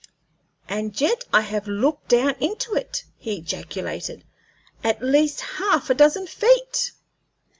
"And 0.67 0.99
yet 0.99 1.25
I 1.31 1.41
have 1.41 1.67
looked 1.67 2.07
down 2.07 2.33
into 2.39 2.73
it," 2.73 3.03
he 3.19 3.37
ejaculated, 3.37 4.23
"at 4.83 5.03
least 5.03 5.41
half 5.41 5.91
a 5.91 5.93
dozen 5.93 6.25
feet!" 6.25 6.93